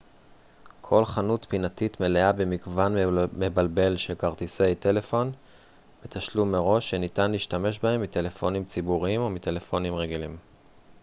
[0.81, 2.95] כל חנות פינתית מלאה במגוון
[3.37, 5.31] מבלבל של כרטיסי טלפון
[6.03, 10.37] בתשלום מראש שניתן להשתמש בהם מטלפונים ציבוריים או מטלפונים רגילים